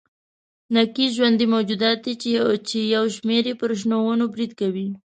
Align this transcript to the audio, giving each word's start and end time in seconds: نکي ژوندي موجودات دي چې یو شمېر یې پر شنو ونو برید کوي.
نکي 0.73 1.05
ژوندي 1.15 1.45
موجودات 1.53 1.97
دي 2.05 2.13
چې 2.69 2.79
یو 2.95 3.03
شمېر 3.15 3.43
یې 3.49 3.55
پر 3.61 3.71
شنو 3.79 3.97
ونو 4.03 4.25
برید 4.33 4.51
کوي. 4.59 4.87